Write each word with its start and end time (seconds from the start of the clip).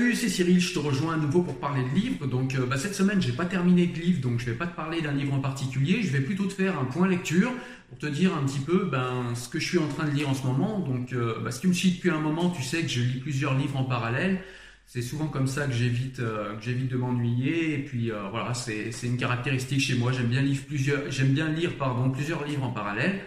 Salut, 0.00 0.14
c'est 0.14 0.30
Cyril, 0.30 0.58
je 0.58 0.72
te 0.72 0.78
rejoins 0.78 1.12
à 1.12 1.16
nouveau 1.18 1.42
pour 1.42 1.60
parler 1.60 1.82
de 1.82 1.94
livres. 1.94 2.26
Donc 2.26 2.54
euh, 2.54 2.64
bah, 2.64 2.78
cette 2.78 2.94
semaine, 2.94 3.20
j'ai 3.20 3.32
pas 3.32 3.44
terminé 3.44 3.86
de 3.86 4.00
livre, 4.00 4.22
donc 4.22 4.40
je 4.40 4.46
vais 4.46 4.54
pas 4.54 4.66
te 4.66 4.74
parler 4.74 5.02
d'un 5.02 5.12
livre 5.12 5.34
en 5.34 5.40
particulier. 5.40 6.02
Je 6.02 6.08
vais 6.08 6.22
plutôt 6.22 6.46
te 6.46 6.54
faire 6.54 6.78
un 6.78 6.86
point 6.86 7.06
lecture 7.06 7.52
pour 7.90 7.98
te 7.98 8.06
dire 8.06 8.34
un 8.34 8.42
petit 8.46 8.60
peu 8.60 8.88
ben, 8.90 9.34
ce 9.34 9.50
que 9.50 9.58
je 9.58 9.66
suis 9.66 9.76
en 9.76 9.88
train 9.88 10.06
de 10.06 10.12
lire 10.12 10.30
en 10.30 10.32
ce 10.32 10.46
moment. 10.46 10.78
Donc 10.78 11.12
euh, 11.12 11.38
bah, 11.40 11.50
si 11.50 11.60
tu 11.60 11.68
me 11.68 11.74
suis 11.74 11.90
depuis 11.90 12.08
un 12.08 12.18
moment, 12.18 12.48
tu 12.48 12.62
sais 12.62 12.80
que 12.80 12.88
je 12.88 13.02
lis 13.02 13.20
plusieurs 13.20 13.54
livres 13.58 13.76
en 13.76 13.84
parallèle. 13.84 14.40
C'est 14.86 15.02
souvent 15.02 15.26
comme 15.26 15.46
ça 15.46 15.66
que 15.66 15.74
j'évite 15.74 16.20
euh, 16.20 16.54
de 16.56 16.96
m'ennuyer. 16.96 17.74
Et 17.74 17.84
puis 17.84 18.10
euh, 18.10 18.22
voilà, 18.30 18.54
c'est 18.54 18.90
une 19.02 19.18
caractéristique 19.18 19.80
chez 19.80 19.96
moi. 19.96 20.12
J'aime 20.12 20.28
bien 20.28 20.40
lire 20.40 20.60
plusieurs, 20.66 21.02
bien 21.24 21.50
lire 21.50 21.76
pardon 21.76 22.08
plusieurs 22.08 22.46
livres 22.46 22.64
en 22.64 22.70
parallèle. 22.70 23.20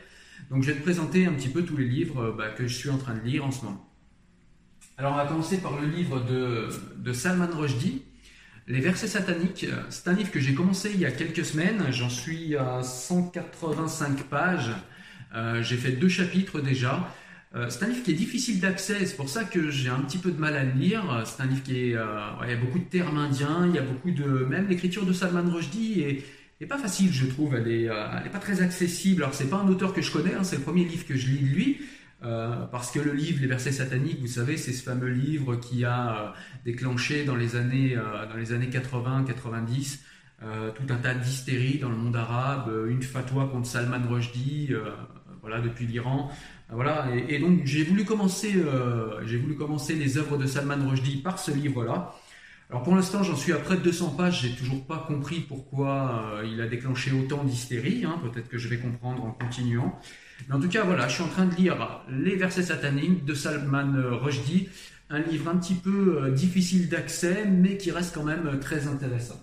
Donc 0.49 0.63
je 0.63 0.71
vais 0.71 0.77
te 0.79 0.81
présenter 0.81 1.27
un 1.27 1.33
petit 1.33 1.49
peu 1.49 1.61
tous 1.61 1.77
les 1.77 1.87
livres 1.87 2.33
bah, 2.35 2.49
que 2.49 2.65
je 2.65 2.73
suis 2.73 2.89
en 2.89 2.97
train 2.97 3.13
de 3.13 3.21
lire 3.21 3.45
en 3.45 3.51
ce 3.51 3.63
moment. 3.63 3.92
Alors 4.97 5.13
on 5.13 5.15
va 5.15 5.25
commencer 5.25 5.57
par 5.57 5.79
le 5.79 5.87
livre 5.87 6.19
de, 6.19 7.13
Salman 7.13 7.49
Rushdie, 7.51 8.03
Les 8.67 8.79
versets 8.79 9.07
sataniques. 9.07 9.65
C'est 9.89 10.07
un 10.07 10.13
livre 10.13 10.29
que 10.29 10.39
j'ai 10.39 10.53
commencé 10.53 10.91
il 10.93 10.99
y 10.99 11.05
a 11.05 11.11
quelques 11.11 11.43
semaines, 11.43 11.91
j'en 11.91 12.09
suis 12.09 12.55
à 12.55 12.83
185 12.83 14.23
pages, 14.23 14.71
Euh, 15.35 15.63
j'ai 15.63 15.77
fait 15.77 15.93
deux 15.93 16.09
chapitres 16.09 16.61
déjà. 16.61 17.09
Euh, 17.55 17.67
c'est 17.69 17.83
un 17.83 17.87
livre 17.87 18.03
qui 18.03 18.11
est 18.11 18.15
difficile 18.25 18.59
d'accès, 18.59 19.03
c'est 19.07 19.15
pour 19.15 19.29
ça 19.29 19.43
que 19.43 19.71
j'ai 19.71 19.89
un 19.89 19.99
petit 20.01 20.19
peu 20.19 20.29
de 20.31 20.39
mal 20.39 20.55
à 20.55 20.63
le 20.63 20.73
lire. 20.73 21.23
C'est 21.25 21.41
un 21.41 21.47
livre 21.47 21.63
qui 21.63 21.89
est, 21.89 21.95
euh, 21.95 22.19
il 22.43 22.49
y 22.51 22.53
a 22.53 22.55
beaucoup 22.55 22.77
de 22.77 22.83
termes 22.83 23.17
indiens, 23.17 23.65
il 23.67 23.73
y 23.73 23.79
a 23.79 23.81
beaucoup 23.81 24.11
de, 24.11 24.45
même 24.45 24.67
l'écriture 24.67 25.07
de 25.07 25.13
Salman 25.13 25.51
Rushdie 25.51 26.01
est, 26.01 26.23
est 26.61 26.67
pas 26.67 26.77
facile, 26.77 27.11
je 27.11 27.25
trouve. 27.25 27.55
Elle 27.55 27.67
est 27.67 27.89
pas 28.31 28.39
très 28.39 28.61
accessible. 28.61 29.23
Alors 29.23 29.33
c'est 29.33 29.49
pas 29.49 29.57
un 29.57 29.67
auteur 29.67 29.91
que 29.91 30.03
je 30.03 30.11
connais, 30.11 30.35
hein, 30.35 30.43
c'est 30.43 30.57
le 30.57 30.61
premier 30.61 30.83
livre 30.85 31.07
que 31.07 31.15
je 31.15 31.27
lis 31.27 31.39
de 31.39 31.47
lui. 31.47 31.79
Euh, 32.23 32.65
parce 32.67 32.91
que 32.91 32.99
le 32.99 33.11
livre 33.11 33.41
Les 33.41 33.47
versets 33.47 33.71
sataniques, 33.71 34.19
vous 34.21 34.27
savez, 34.27 34.55
c'est 34.55 34.71
ce 34.71 34.83
fameux 34.83 35.09
livre 35.09 35.55
qui 35.57 35.83
a 35.83 36.17
euh, 36.17 36.29
déclenché 36.63 37.25
dans 37.25 37.35
les 37.35 37.55
années, 37.55 37.97
euh, 37.97 38.25
dans 38.27 38.37
les 38.37 38.53
années 38.53 38.69
80-90 38.69 39.99
euh, 40.41 40.71
tout 40.71 40.83
un 40.89 40.97
tas 40.97 41.13
d'hystérie 41.13 41.79
dans 41.79 41.89
le 41.89 41.95
monde 41.95 42.15
arabe, 42.15 42.69
une 42.89 43.01
fatwa 43.01 43.47
contre 43.47 43.67
Salman 43.67 44.05
Rushdie, 44.09 44.71
voilà, 45.39 45.61
depuis 45.61 45.85
l'Iran. 45.85 46.29
Voilà, 46.69 47.07
et, 47.15 47.35
et 47.35 47.39
donc 47.39 47.61
j'ai 47.63 47.83
voulu 47.83 48.03
commencer, 48.03 48.53
j'ai 49.25 49.37
voulu 49.37 49.55
commencer 49.55 49.95
les 49.95 50.17
œuvres 50.17 50.37
de 50.37 50.45
Salman 50.45 50.85
Rushdie 50.89 51.21
par 51.21 51.39
ce 51.39 51.51
livre-là. 51.51 52.13
Alors 52.73 52.81
pour 52.81 52.95
l'instant, 52.95 53.21
j'en 53.21 53.35
suis 53.35 53.53
à 53.53 53.59
près 53.59 53.77
de 53.77 53.83
200 53.83 54.15
pages. 54.17 54.41
J'ai 54.41 54.55
toujours 54.55 54.83
pas 54.83 55.05
compris 55.07 55.41
pourquoi 55.41 56.33
euh, 56.39 56.49
il 56.51 56.59
a 56.59 56.65
déclenché 56.65 57.11
autant 57.11 57.43
d'hystérie. 57.43 58.03
hein. 58.03 58.19
Peut-être 58.23 58.49
que 58.49 58.57
je 58.57 58.67
vais 58.67 58.79
comprendre 58.79 59.23
en 59.23 59.29
continuant. 59.29 59.99
Mais 60.47 60.55
en 60.55 60.59
tout 60.59 60.69
cas, 60.69 60.83
voilà, 60.83 61.07
je 61.07 61.13
suis 61.13 61.23
en 61.23 61.27
train 61.27 61.45
de 61.45 61.53
lire 61.53 62.01
Les 62.09 62.35
versets 62.35 62.63
sataniques 62.63 63.25
de 63.25 63.35
Salman 63.35 63.93
Rushdie, 64.19 64.69
un 65.11 65.19
livre 65.19 65.51
un 65.51 65.57
petit 65.57 65.75
peu 65.75 66.23
euh, 66.23 66.31
difficile 66.31 66.89
d'accès, 66.89 67.45
mais 67.45 67.77
qui 67.77 67.91
reste 67.91 68.15
quand 68.15 68.23
même 68.23 68.47
euh, 68.47 68.57
très 68.57 68.87
intéressant. 68.87 69.39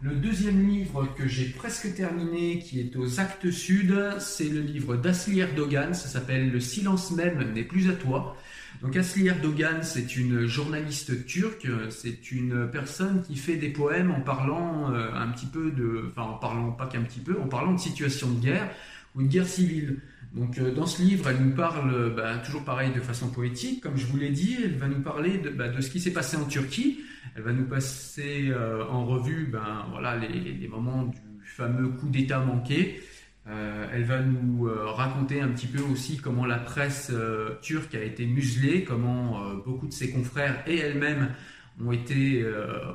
Le 0.00 0.14
deuxième 0.14 0.66
livre 0.66 1.14
que 1.14 1.28
j'ai 1.28 1.44
presque 1.44 1.94
terminé, 1.94 2.60
qui 2.60 2.80
est 2.80 2.96
aux 2.96 3.20
actes 3.20 3.50
sud, 3.50 3.94
c'est 4.18 4.48
le 4.48 4.60
livre 4.60 4.96
d'Asli 4.96 5.40
Erdogan. 5.40 5.92
Ça 5.92 6.08
s'appelle 6.08 6.50
Le 6.50 6.58
silence 6.58 7.10
même 7.10 7.52
n'est 7.52 7.64
plus 7.64 7.90
à 7.90 7.92
toi. 7.92 8.34
Donc 8.82 8.96
Asli 8.96 9.28
Erdogan, 9.28 9.78
c'est 9.82 10.16
une 10.16 10.46
journaliste 10.46 11.24
turque. 11.24 11.68
C'est 11.90 12.32
une 12.32 12.68
personne 12.68 13.22
qui 13.22 13.36
fait 13.36 13.56
des 13.56 13.68
poèmes 13.68 14.10
en 14.10 14.20
parlant 14.20 14.92
euh, 14.92 15.14
un 15.14 15.28
petit 15.28 15.46
peu 15.46 15.70
de, 15.70 16.06
enfin 16.08 16.22
en 16.22 16.34
parlant 16.34 16.72
pas 16.72 16.86
qu'un 16.86 17.02
petit 17.02 17.20
peu, 17.20 17.38
en 17.40 17.46
parlant 17.46 17.74
de 17.74 17.78
situation 17.78 18.28
de 18.32 18.40
guerre 18.40 18.68
ou 19.14 19.22
de 19.22 19.28
guerre 19.28 19.46
civile. 19.46 20.00
Donc 20.34 20.58
euh, 20.58 20.74
dans 20.74 20.86
ce 20.86 21.00
livre, 21.00 21.28
elle 21.28 21.44
nous 21.44 21.54
parle, 21.54 21.94
euh, 21.94 22.10
bah, 22.10 22.38
toujours 22.38 22.64
pareil, 22.64 22.90
de 22.92 23.00
façon 23.00 23.28
poétique, 23.28 23.82
comme 23.82 23.96
je 23.96 24.06
vous 24.06 24.16
l'ai 24.16 24.30
dit, 24.30 24.56
elle 24.64 24.78
va 24.78 24.88
nous 24.88 25.00
parler 25.00 25.38
de, 25.38 25.50
bah, 25.50 25.68
de 25.68 25.80
ce 25.80 25.88
qui 25.88 26.00
s'est 26.00 26.12
passé 26.12 26.36
en 26.36 26.46
Turquie. 26.46 26.98
Elle 27.36 27.42
va 27.42 27.52
nous 27.52 27.64
passer 27.66 28.52
en 28.90 29.06
revue 29.06 29.48
ben, 29.50 29.86
voilà, 29.90 30.18
les 30.18 30.68
moments 30.68 31.04
du 31.04 31.18
fameux 31.44 31.88
coup 31.88 32.08
d'État 32.08 32.40
manqué. 32.40 33.00
Euh, 33.48 33.88
elle 33.92 34.04
va 34.04 34.20
nous 34.22 34.68
euh, 34.68 34.86
raconter 34.86 35.40
un 35.40 35.48
petit 35.48 35.66
peu 35.66 35.82
aussi 35.82 36.18
comment 36.18 36.46
la 36.46 36.58
presse 36.58 37.10
euh, 37.12 37.58
turque 37.60 37.94
a 37.96 38.02
été 38.02 38.24
muselée, 38.24 38.84
comment 38.84 39.40
beaucoup 39.64 39.88
de 39.88 39.92
ses 39.92 40.12
confrères 40.12 40.62
et 40.66 40.78
elle-même 40.78 41.34
ont 41.80 41.90
été, 41.90 42.44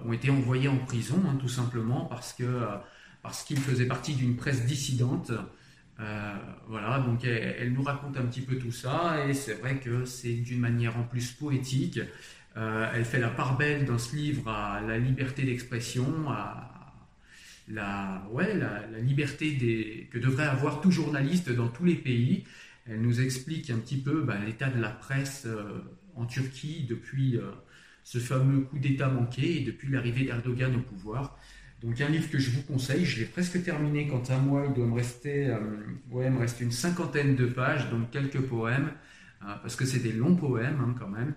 ont 0.06 0.14
été 0.14 0.30
envoyés 0.30 0.68
en 0.68 0.78
prison, 0.78 1.22
hein, 1.28 1.36
tout 1.40 1.50
simplement, 1.50 2.06
parce 2.06 2.34
que 2.34 2.62
parce 3.24 3.44
qu'ils 3.44 3.60
faisaient 3.60 3.88
partie 3.88 4.14
d'une 4.14 4.36
presse 4.36 4.66
dissidente. 4.66 5.32
Voilà, 6.68 7.00
donc 7.00 7.26
elle, 7.26 7.74
nous 7.74 7.82
raconte 7.82 8.18
un 8.18 8.26
petit 8.26 8.42
peu 8.42 8.58
tout 8.58 8.72
ça, 8.72 9.26
et 9.28 9.34
c'est 9.34 9.56
vrai 9.56 9.80
que 9.80 10.06
c'est 10.06 10.34
d'une 10.34 10.60
manière 10.60 10.96
en 10.98 11.04
plus 11.04 11.32
poétique. 11.32 12.00
Elle 12.56 13.04
fait 13.04 13.20
la 13.20 13.30
part 13.30 13.58
belle 13.58 13.86
dans 13.86 13.98
ce 13.98 14.16
livre 14.16 14.48
à 14.48 14.80
la 14.82 15.00
liberté 15.00 15.44
d'expression, 15.44 16.30
à 16.30 16.77
la, 17.68 18.26
ouais, 18.32 18.56
la, 18.56 19.00
liberté 19.00 19.52
des, 19.52 20.08
que 20.12 20.18
devrait 20.18 20.46
avoir 20.46 20.82
tout 20.82 20.92
journaliste 20.92 21.52
dans 21.52 21.68
tous 21.68 21.86
les 21.86 21.96
pays. 21.96 22.46
Elle 22.90 23.02
nous 23.02 23.22
explique 23.22 23.70
un 23.70 23.78
petit 23.78 23.98
peu 23.98 24.22
bah, 24.22 24.38
l'état 24.46 24.70
de 24.70 24.80
la 24.80 24.90
presse 24.90 25.44
euh, 25.46 25.82
en 26.16 26.26
Turquie 26.26 26.86
depuis 26.88 27.38
euh, 27.38 27.52
ce 28.04 28.18
fameux 28.18 28.62
coup 28.62 28.80
d'État 28.80 29.10
manqué 29.10 29.62
et 29.62 29.66
depuis 29.66 29.90
l'arrivée 29.90 30.26
d'Erdogan 30.26 30.76
au 30.76 30.80
pouvoir. 30.80 31.38
Donc 31.82 32.00
un 32.02 32.10
livre 32.10 32.30
que 32.32 32.40
je 32.40 32.50
vous 32.50 32.64
conseille, 32.64 33.06
je 33.06 33.20
l'ai 33.20 33.26
presque 33.26 33.62
terminé 33.62 34.08
quant 34.08 34.24
à 34.30 34.38
moi, 34.38 34.66
il 34.68 34.74
doit 34.74 34.88
me 34.88 34.96
rester, 34.96 35.48
euh, 35.48 35.60
ouais, 36.10 36.30
me 36.30 36.40
reste 36.40 36.62
une 36.62 36.72
cinquantaine 36.72 37.36
de 37.36 37.46
pages, 37.46 37.90
donc 37.92 38.10
quelques 38.10 38.42
poèmes, 38.42 38.92
parce 39.40 39.76
que 39.76 39.86
c'est 39.86 40.00
des 40.00 40.12
longs 40.12 40.36
poèmes 40.36 40.80
hein, 40.82 40.96
quand 40.98 41.08
même. 41.08 41.36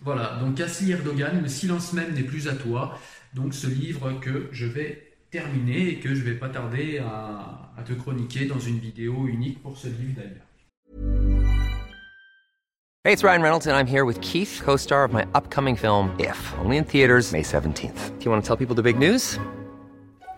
Voilà, 0.00 0.38
donc 0.40 0.58
Asli 0.60 0.92
Erdogan, 0.92 1.42
le 1.42 1.48
silence 1.48 1.92
même 1.92 2.14
n'est 2.14 2.22
plus 2.22 2.48
à 2.48 2.54
toi, 2.54 2.98
donc 3.34 3.52
ce 3.52 3.66
livre 3.66 4.18
que 4.18 4.48
je 4.50 4.64
vais 4.64 5.09
terminer 5.30 5.88
et 5.88 6.00
que 6.00 6.14
je 6.14 6.22
vais 6.22 6.34
pas 6.34 6.48
tarder 6.48 6.98
à, 6.98 7.72
à 7.76 7.82
te 7.82 7.92
chroniquer 7.92 8.46
dans 8.46 8.58
une 8.58 8.78
vidéo 8.78 9.26
unique 9.26 9.62
pour 9.62 9.76
ce 9.76 9.88
livre 9.88 10.14
d'ailleurs. 10.16 10.46
Hey, 13.02 13.14
it's 13.14 13.24
Ryan 13.24 13.40
Reynolds, 13.40 13.66
and 13.66 13.74
I'm 13.74 13.86
here 13.86 14.04
with 14.04 14.20
Keith, 14.20 14.60
co 14.62 14.76
star 14.76 15.04
of 15.04 15.12
my 15.12 15.24
upcoming 15.34 15.74
film, 15.74 16.14
If, 16.18 16.52
only 16.58 16.76
in 16.76 16.84
theaters, 16.84 17.32
May 17.32 17.42
17th. 17.42 18.18
Do 18.18 18.24
you 18.26 18.30
want 18.30 18.42
to 18.42 18.46
tell 18.46 18.58
people 18.58 18.74
the 18.74 18.82
big 18.82 18.98
news? 18.98 19.38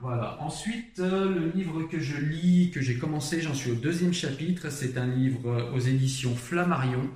Voilà. 0.00 0.40
Ensuite, 0.40 1.00
euh, 1.00 1.28
le 1.28 1.50
livre 1.50 1.82
que 1.82 1.98
je 1.98 2.16
lis, 2.16 2.70
que 2.70 2.80
j'ai 2.80 2.98
commencé, 2.98 3.40
j'en 3.40 3.54
suis 3.54 3.72
au 3.72 3.74
deuxième 3.74 4.12
chapitre, 4.12 4.70
c'est 4.70 4.96
un 4.96 5.06
livre 5.06 5.50
euh, 5.50 5.72
aux 5.72 5.80
éditions 5.80 6.36
Flammarion. 6.36 7.10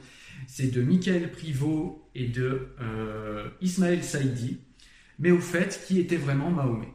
C'est 0.49 0.73
de 0.73 0.83
Michael 0.83 1.31
Privot 1.31 2.05
et 2.17 2.27
de 2.27 2.69
euh, 2.81 3.49
Ismaël 3.61 4.03
Saïdi. 4.03 4.59
Mais 5.21 5.31
au 5.31 5.39
fait, 5.39 5.85
qui 5.87 6.01
était 6.01 6.17
vraiment 6.17 6.51
Mahomet 6.51 6.93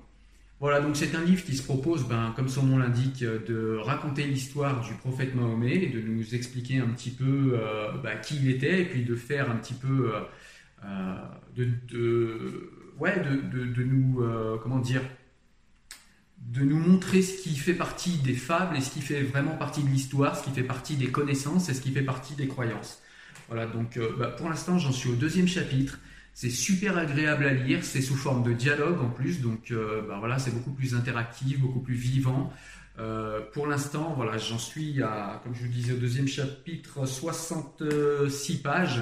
Voilà, 0.60 0.82
donc 0.82 0.98
c'est 0.98 1.16
un 1.16 1.24
livre 1.24 1.46
qui 1.46 1.56
se 1.56 1.64
propose, 1.64 2.06
ben, 2.06 2.34
comme 2.36 2.50
son 2.50 2.64
nom 2.64 2.78
l'indique, 2.78 3.24
de 3.24 3.78
raconter 3.78 4.26
l'histoire 4.26 4.86
du 4.86 4.94
prophète 4.96 5.36
Mahomet 5.36 5.76
et 5.76 5.88
de 5.88 6.02
nous 6.02 6.36
expliquer 6.36 6.80
un 6.80 6.88
petit 6.88 7.12
peu 7.12 7.58
ben, 8.04 8.18
qui 8.18 8.36
il 8.36 8.50
était 8.52 8.82
et 8.82 8.86
puis 8.86 9.06
de 9.06 9.16
faire 9.16 9.50
un 9.50 9.56
petit 9.56 9.76
peu 9.76 10.12
de, 11.56 12.72
ouais, 13.00 13.22
de 13.22 13.84
nous, 13.84 14.22
comment 14.62 14.80
dire, 14.80 15.04
de 16.42 16.62
nous 16.62 16.80
montrer 16.80 17.22
ce 17.22 17.42
qui 17.42 17.56
fait 17.56 17.74
partie 17.74 18.18
des 18.18 18.34
fables 18.34 18.78
et 18.78 18.82
ce 18.82 18.90
qui 18.90 19.02
fait 19.02 19.22
vraiment 19.22 19.56
partie 19.56 19.84
de 19.84 19.90
l'histoire, 19.90 20.38
ce 20.38 20.44
qui 20.44 20.52
fait 20.52 20.64
partie 20.64 20.96
des 20.96 21.08
connaissances 21.08 21.70
et 21.70 21.74
ce 21.74 21.82
qui 21.82 21.92
fait 21.92 22.04
partie 22.04 22.36
des 22.36 22.48
croyances. 22.48 23.02
Voilà, 23.48 23.66
donc 23.66 23.98
euh, 23.98 24.16
bah, 24.18 24.28
pour 24.28 24.50
l'instant 24.50 24.78
j'en 24.78 24.92
suis 24.92 25.10
au 25.10 25.16
deuxième 25.16 25.48
chapitre. 25.48 26.00
C'est 26.34 26.50
super 26.52 26.98
agréable 26.98 27.46
à 27.46 27.54
lire, 27.54 27.84
c'est 27.84 28.02
sous 28.02 28.16
forme 28.16 28.44
de 28.44 28.54
dialogue 28.54 29.02
en 29.02 29.10
plus, 29.10 29.42
donc 29.42 29.72
euh, 29.72 30.04
bah, 30.08 30.18
voilà, 30.20 30.38
c'est 30.38 30.52
beaucoup 30.52 30.72
plus 30.72 30.94
interactif, 30.94 31.60
beaucoup 31.60 31.80
plus 31.80 31.96
vivant. 31.96 32.54
Euh, 33.00 33.42
pour 33.54 33.68
l'instant, 33.68 34.14
voilà, 34.16 34.38
j'en 34.38 34.60
suis 34.60 35.02
à, 35.02 35.42
comme 35.44 35.56
je 35.56 35.62
vous 35.62 35.72
disais, 35.72 35.94
au 35.94 35.98
deuxième 35.98 36.28
chapitre, 36.28 37.06
66 37.06 38.62
pages. 38.62 39.02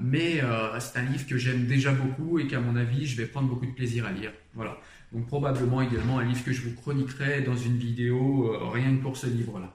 mais 0.00 0.42
c'est 0.80 0.98
un 0.98 1.02
livre 1.02 1.26
que 1.26 1.38
j'aime 1.38 1.66
déjà 1.66 1.92
beaucoup 1.92 2.38
et 2.38 2.46
qu'à 2.46 2.60
mon 2.60 2.76
avis, 2.76 3.06
je 3.06 3.16
vais 3.16 3.26
prendre 3.26 3.48
beaucoup 3.48 3.66
de 3.66 3.72
plaisir 3.72 4.06
à 4.06 4.12
lire. 4.12 4.32
Voilà. 4.54 4.76
Donc 5.12 5.26
probablement 5.26 5.80
également 5.80 6.18
un 6.18 6.24
livre 6.24 6.44
que 6.44 6.52
je 6.52 6.62
vous 6.62 6.74
chroniquerai 6.74 7.42
dans 7.42 7.56
une 7.56 7.76
vidéo 7.76 8.52
euh, 8.52 8.68
rien 8.68 8.96
que 8.96 9.02
pour 9.02 9.16
ce 9.16 9.26
livre-là. 9.26 9.74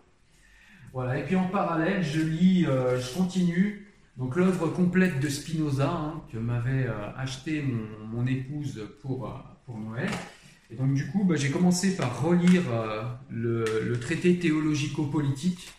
Voilà, 0.93 1.17
et 1.17 1.23
puis 1.23 1.35
en 1.35 1.47
parallèle, 1.47 2.03
je 2.03 2.21
lis, 2.21 2.65
euh, 2.67 2.99
je 2.99 3.13
continue 3.13 3.87
donc 4.15 4.35
l'œuvre 4.35 4.67
complète 4.67 5.19
de 5.19 5.27
Spinoza 5.27 5.89
hein, 5.89 6.21
que 6.31 6.37
m'avait 6.37 6.85
euh, 6.85 7.11
acheté 7.17 7.63
mon, 7.63 8.27
épouse 8.27 8.87
pour, 9.01 9.43
pour 9.65 9.79
Noël. 9.79 10.09
Et 10.69 10.75
donc 10.75 10.93
du 10.93 11.07
coup, 11.07 11.23
bah, 11.23 11.35
j'ai 11.35 11.49
commencé 11.49 11.95
par 11.95 12.21
relire 12.21 12.61
le, 13.31 13.93
traité 13.99 14.37
théologico-politique, 14.37 15.73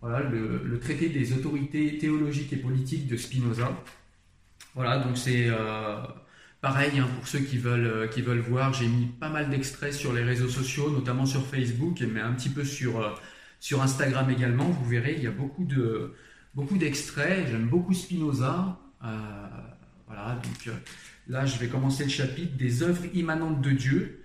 voilà, 0.00 0.20
le, 0.20 0.62
le, 0.64 0.80
traité 0.80 1.10
des 1.10 1.34
autorités 1.34 1.98
théologiques 1.98 2.52
et 2.54 2.56
politiques 2.56 3.06
de 3.06 3.18
Spinoza. 3.18 3.70
Voilà, 4.74 4.98
donc 4.98 5.18
c'est 5.18 5.48
Pareil, 6.60 6.98
hein, 6.98 7.06
pour 7.14 7.28
ceux 7.28 7.38
qui 7.38 7.56
veulent, 7.56 7.86
euh, 7.86 8.08
qui 8.08 8.20
veulent 8.20 8.40
voir, 8.40 8.72
j'ai 8.72 8.88
mis 8.88 9.06
pas 9.06 9.28
mal 9.28 9.48
d'extraits 9.48 9.92
sur 9.92 10.12
les 10.12 10.24
réseaux 10.24 10.48
sociaux, 10.48 10.90
notamment 10.90 11.24
sur 11.24 11.46
Facebook, 11.46 12.02
mais 12.12 12.20
un 12.20 12.32
petit 12.32 12.48
peu 12.48 12.64
sur, 12.64 13.00
euh, 13.00 13.10
sur 13.60 13.80
Instagram 13.80 14.28
également. 14.28 14.64
Vous 14.64 14.84
verrez, 14.84 15.14
il 15.16 15.22
y 15.22 15.28
a 15.28 15.30
beaucoup, 15.30 15.64
de, 15.64 16.14
beaucoup 16.54 16.76
d'extraits. 16.76 17.46
J'aime 17.48 17.68
beaucoup 17.68 17.94
Spinoza. 17.94 18.76
Euh, 19.04 19.48
voilà, 20.08 20.40
donc 20.42 20.74
là, 21.28 21.46
je 21.46 21.58
vais 21.58 21.68
commencer 21.68 22.02
le 22.02 22.10
chapitre 22.10 22.56
des 22.56 22.82
œuvres 22.82 23.04
immanentes 23.14 23.60
de 23.60 23.70
Dieu, 23.70 24.24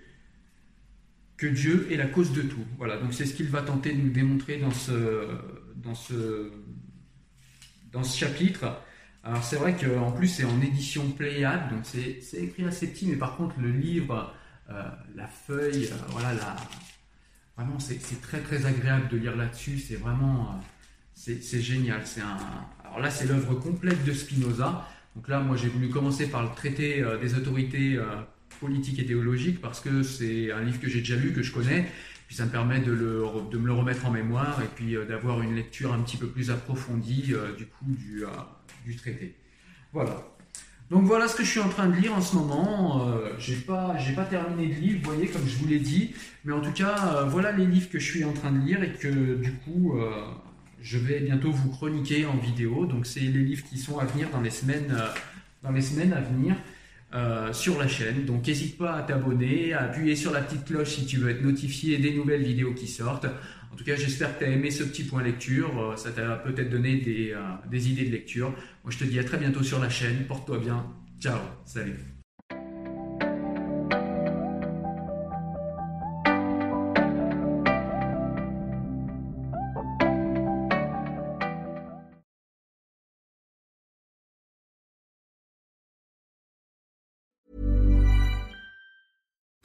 que 1.36 1.46
Dieu 1.46 1.86
est 1.92 1.96
la 1.96 2.06
cause 2.06 2.32
de 2.32 2.42
tout. 2.42 2.64
Voilà, 2.78 2.96
donc 2.96 3.14
c'est 3.14 3.26
ce 3.26 3.34
qu'il 3.34 3.48
va 3.48 3.62
tenter 3.62 3.92
de 3.92 4.00
nous 4.00 4.10
démontrer 4.10 4.56
dans 4.56 4.72
ce, 4.72 5.28
dans 5.76 5.94
ce, 5.94 6.50
dans 7.92 8.02
ce 8.02 8.18
chapitre. 8.18 8.76
Alors 9.26 9.42
c'est 9.42 9.56
vrai 9.56 9.74
qu'en 9.74 10.12
plus 10.12 10.28
c'est 10.28 10.44
en 10.44 10.60
édition 10.60 11.10
Pléiade, 11.10 11.70
donc 11.70 11.80
c'est 11.84 12.42
écrit 12.42 12.64
assez 12.66 12.88
petit, 12.88 13.06
mais 13.06 13.16
par 13.16 13.36
contre 13.36 13.54
le 13.58 13.70
livre, 13.70 14.34
euh, 14.70 14.82
la 15.16 15.26
feuille, 15.26 15.86
euh, 15.86 15.96
voilà, 16.10 16.34
la, 16.34 16.56
vraiment 17.56 17.78
c'est 17.78 18.20
très 18.20 18.40
très 18.40 18.66
agréable 18.66 19.08
de 19.08 19.16
lire 19.16 19.34
là-dessus, 19.34 19.78
c'est 19.78 19.96
vraiment, 19.96 20.50
euh, 20.50 21.34
c'est 21.40 21.60
génial. 21.62 22.02
Un, 22.18 22.86
alors 22.86 23.00
là 23.00 23.10
c'est 23.10 23.26
l'œuvre 23.26 23.54
complète 23.54 24.04
de 24.04 24.12
Spinoza. 24.12 24.86
Donc 25.16 25.28
là 25.28 25.40
moi 25.40 25.56
j'ai 25.56 25.68
voulu 25.68 25.88
commencer 25.88 26.28
par 26.28 26.42
le 26.42 26.50
traité 26.54 27.02
des 27.22 27.34
autorités 27.34 27.98
politiques 28.60 28.98
et 28.98 29.06
théologiques 29.06 29.60
parce 29.60 29.80
que 29.80 30.02
c'est 30.02 30.52
un 30.52 30.60
livre 30.60 30.80
que 30.80 30.88
j'ai 30.88 30.98
déjà 30.98 31.16
lu, 31.16 31.32
que 31.32 31.42
je 31.42 31.52
connais, 31.52 31.90
puis 32.26 32.36
ça 32.36 32.46
me 32.46 32.50
permet 32.50 32.80
de, 32.80 32.92
le, 32.92 33.24
de 33.50 33.58
me 33.58 33.66
le 33.66 33.72
remettre 33.72 34.06
en 34.06 34.10
mémoire 34.10 34.60
et 34.62 34.68
puis 34.74 34.96
d'avoir 35.08 35.42
une 35.42 35.54
lecture 35.54 35.92
un 35.92 36.00
petit 36.00 36.16
peu 36.16 36.26
plus 36.26 36.50
approfondie 36.50 37.34
du 37.56 37.66
coup 37.66 37.86
du 37.88 38.24
du 38.84 38.96
traité. 38.96 39.34
Voilà. 39.92 40.24
Donc 40.90 41.04
voilà 41.04 41.28
ce 41.28 41.36
que 41.36 41.44
je 41.44 41.50
suis 41.50 41.60
en 41.60 41.68
train 41.68 41.88
de 41.88 41.96
lire 41.96 42.14
en 42.14 42.20
ce 42.20 42.36
moment. 42.36 43.08
Euh, 43.08 43.30
j'ai 43.38 43.56
pas, 43.56 43.96
j'ai 43.98 44.12
pas 44.12 44.24
terminé 44.24 44.68
de 44.68 44.80
lire, 44.80 44.98
vous 45.02 45.10
voyez, 45.12 45.28
comme 45.28 45.46
je 45.46 45.56
vous 45.56 45.66
l'ai 45.66 45.78
dit. 45.78 46.14
Mais 46.44 46.52
en 46.52 46.60
tout 46.60 46.72
cas, 46.72 47.14
euh, 47.16 47.24
voilà 47.24 47.52
les 47.52 47.66
livres 47.66 47.88
que 47.88 47.98
je 47.98 48.04
suis 48.04 48.24
en 48.24 48.32
train 48.32 48.52
de 48.52 48.58
lire 48.58 48.82
et 48.82 48.92
que 48.92 49.36
du 49.36 49.52
coup, 49.52 49.98
euh, 49.98 50.10
je 50.82 50.98
vais 50.98 51.20
bientôt 51.20 51.50
vous 51.50 51.70
chroniquer 51.70 52.26
en 52.26 52.36
vidéo. 52.36 52.84
Donc 52.84 53.06
c'est 53.06 53.20
les 53.20 53.42
livres 53.42 53.64
qui 53.64 53.78
sont 53.78 53.98
à 53.98 54.04
venir 54.04 54.28
dans 54.30 54.42
les 54.42 54.50
semaines, 54.50 54.94
dans 55.62 55.70
les 55.70 55.80
semaines 55.82 56.12
à 56.12 56.20
venir. 56.20 56.54
Sur 57.52 57.78
la 57.78 57.86
chaîne. 57.86 58.24
Donc 58.24 58.46
n'hésite 58.46 58.76
pas 58.76 58.94
à 58.94 59.02
t'abonner, 59.02 59.72
à 59.72 59.82
appuyer 59.82 60.16
sur 60.16 60.32
la 60.32 60.40
petite 60.40 60.64
cloche 60.64 60.96
si 60.96 61.06
tu 61.06 61.18
veux 61.18 61.30
être 61.30 61.42
notifié 61.42 61.98
des 61.98 62.12
nouvelles 62.12 62.42
vidéos 62.42 62.74
qui 62.74 62.88
sortent. 62.88 63.26
En 63.74 63.76
tout 63.76 63.82
cas, 63.82 63.96
j'espère 63.96 64.38
que 64.38 64.44
tu 64.44 64.48
as 64.48 64.52
aimé 64.52 64.70
ce 64.70 64.84
petit 64.84 65.02
point 65.02 65.20
lecture. 65.20 65.80
Euh, 65.80 65.96
ça 65.96 66.12
t'a 66.12 66.36
peut-être 66.36 66.70
donné 66.70 66.98
des, 66.98 67.32
euh, 67.32 67.40
des 67.68 67.90
idées 67.90 68.04
de 68.04 68.12
lecture. 68.12 68.50
Moi, 68.84 68.92
je 68.92 68.98
te 68.98 69.04
dis 69.04 69.18
à 69.18 69.24
très 69.24 69.36
bientôt 69.36 69.64
sur 69.64 69.80
la 69.80 69.90
chaîne. 69.90 70.26
Porte-toi 70.28 70.58
bien. 70.58 70.86
Ciao. 71.20 71.40
Salut. 71.64 72.13